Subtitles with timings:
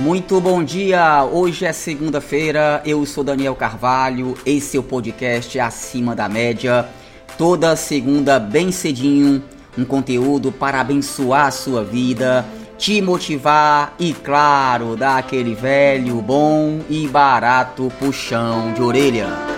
[0.00, 1.24] Muito bom dia!
[1.24, 6.88] Hoje é segunda-feira, eu sou Daniel Carvalho, esse é o podcast Acima da Média.
[7.36, 9.42] Toda segunda, bem cedinho,
[9.76, 12.46] um conteúdo para abençoar a sua vida,
[12.78, 19.57] te motivar e, claro, dar aquele velho, bom e barato puxão de orelha.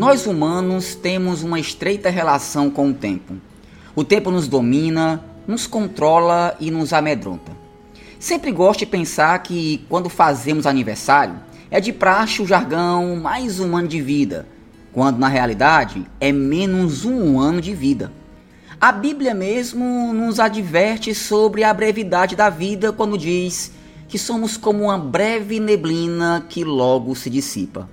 [0.00, 3.34] Nós humanos temos uma estreita relação com o tempo.
[3.94, 7.52] O tempo nos domina, nos controla e nos amedronta.
[8.18, 11.34] Sempre gosto de pensar que quando fazemos aniversário
[11.70, 14.48] é de praxe o jargão mais um ano de vida,
[14.90, 18.10] quando na realidade é menos um ano de vida.
[18.80, 23.70] A Bíblia mesmo nos adverte sobre a brevidade da vida quando diz
[24.08, 27.86] que somos como uma breve neblina que logo se dissipa.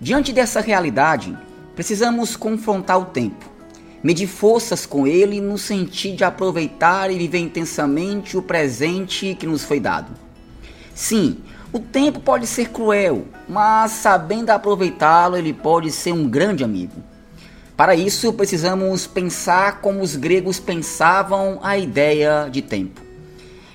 [0.00, 1.36] Diante dessa realidade,
[1.74, 3.48] Precisamos confrontar o tempo,
[4.02, 9.64] medir forças com ele no sentido de aproveitar e viver intensamente o presente que nos
[9.64, 10.12] foi dado.
[10.94, 11.38] Sim,
[11.72, 17.02] o tempo pode ser cruel, mas sabendo aproveitá-lo, ele pode ser um grande amigo.
[17.76, 23.00] Para isso, precisamos pensar como os gregos pensavam a ideia de tempo.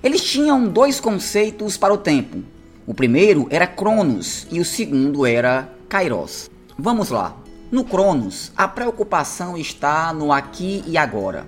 [0.04, 2.44] Eles tinham dois conceitos para o tempo.
[2.86, 6.52] O primeiro era Cronos e o segundo era Kairos.
[6.78, 7.36] Vamos lá.
[7.72, 11.48] No Cronos, a preocupação está no aqui e agora.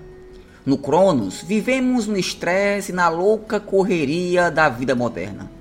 [0.65, 5.51] No Cronos, vivemos no estresse e na louca correria da vida moderna.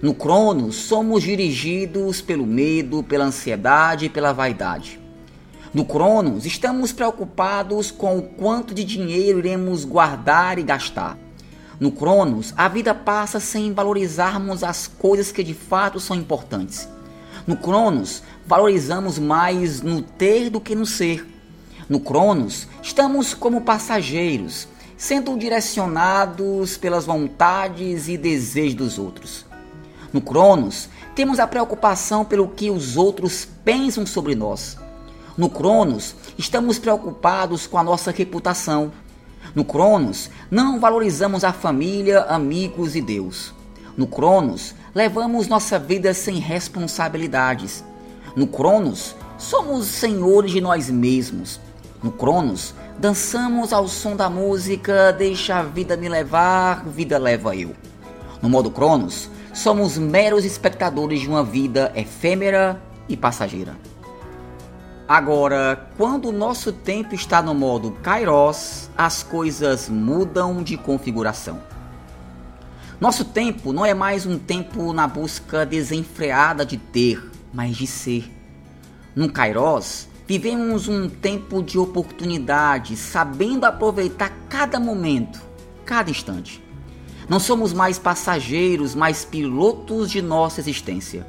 [0.00, 5.00] No Cronos, somos dirigidos pelo medo, pela ansiedade e pela vaidade.
[5.74, 11.18] No Cronos, estamos preocupados com o quanto de dinheiro iremos guardar e gastar.
[11.80, 16.88] No Cronos, a vida passa sem valorizarmos as coisas que de fato são importantes.
[17.48, 21.26] No Cronos, valorizamos mais no ter do que no ser.
[21.88, 29.46] No Cronos, estamos como passageiros, sendo direcionados pelas vontades e desejos dos outros.
[30.12, 34.76] No Cronos, temos a preocupação pelo que os outros pensam sobre nós.
[35.34, 38.92] No Cronos, estamos preocupados com a nossa reputação.
[39.54, 43.54] No Cronos, não valorizamos a família, amigos e Deus.
[43.98, 47.84] No Cronos, levamos nossa vida sem responsabilidades.
[48.36, 51.60] No Cronos, somos senhores de nós mesmos.
[52.00, 57.74] No Cronos, dançamos ao som da música Deixa a vida me levar, vida leva eu.
[58.40, 63.76] No modo Cronos, somos meros espectadores de uma vida efêmera e passageira.
[65.08, 71.58] Agora, quando o nosso tempo está no modo Kairos, as coisas mudam de configuração.
[73.00, 78.28] Nosso tempo não é mais um tempo na busca desenfreada de ter, mas de ser.
[79.14, 85.40] No Kairos, vivemos um tempo de oportunidade, sabendo aproveitar cada momento,
[85.84, 86.60] cada instante.
[87.28, 91.24] Não somos mais passageiros, mas pilotos de nossa existência.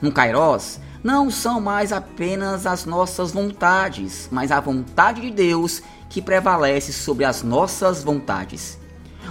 [0.00, 6.22] No Kairos, não são mais apenas as nossas vontades, mas a vontade de Deus que
[6.22, 8.78] prevalece sobre as nossas vontades.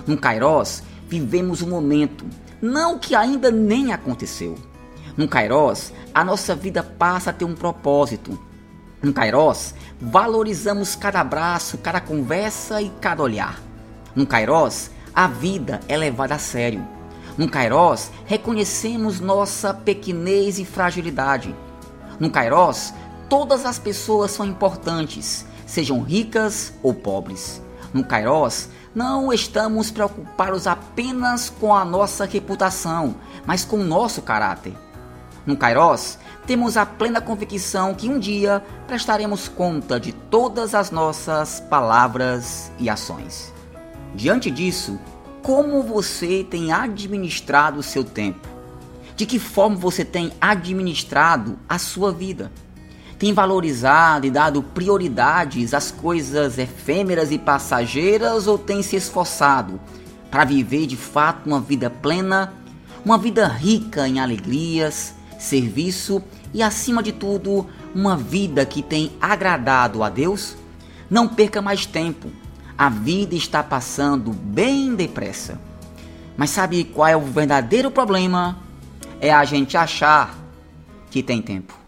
[0.05, 2.25] No Kairos, vivemos um momento,
[2.61, 4.57] não que ainda nem aconteceu.
[5.17, 8.39] No Kairos, a nossa vida passa a ter um propósito.
[9.03, 13.59] No Kairos, valorizamos cada abraço, cada conversa e cada olhar.
[14.15, 16.87] No Kairos, a vida é levada a sério.
[17.37, 21.53] No Kairos, reconhecemos nossa pequenez e fragilidade.
[22.21, 22.93] No Kairos,
[23.27, 27.61] todas as pessoas são importantes, sejam ricas ou pobres.
[27.93, 33.15] No Kairos, não estamos preocupados apenas com a nossa reputação,
[33.45, 34.75] mas com o nosso caráter.
[35.45, 41.59] No Kairos, temos a plena convicção que um dia prestaremos conta de todas as nossas
[41.59, 43.53] palavras e ações.
[44.13, 44.99] Diante disso,
[45.41, 48.47] como você tem administrado o seu tempo?
[49.15, 52.51] De que forma você tem administrado a sua vida?
[53.21, 59.79] Tem valorizado e dado prioridades às coisas efêmeras e passageiras ou tem se esforçado
[60.31, 62.51] para viver de fato uma vida plena,
[63.05, 66.19] uma vida rica em alegrias, serviço
[66.51, 70.57] e, acima de tudo, uma vida que tem agradado a Deus?
[71.07, 72.31] Não perca mais tempo.
[72.75, 75.61] A vida está passando bem depressa.
[76.35, 78.57] Mas sabe qual é o verdadeiro problema?
[79.19, 80.35] É a gente achar
[81.11, 81.80] que tem tempo.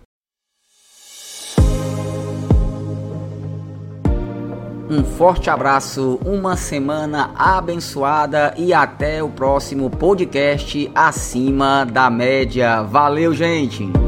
[4.94, 12.84] Um forte abraço, uma semana abençoada e até o próximo podcast acima da média.
[12.84, 14.03] Valeu, gente!